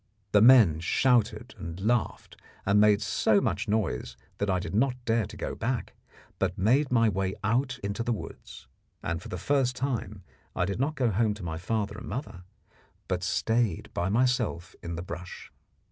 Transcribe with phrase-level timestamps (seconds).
[0.31, 5.27] The men shouted and laughed, and made so much noise that I did not dare
[5.27, 5.93] to go back,
[6.39, 8.65] but made my way out into the woods.
[9.03, 10.23] And for the first time
[10.55, 12.41] I did not go home to my father and mother,
[13.07, 15.51] but stayed by myself in the brush.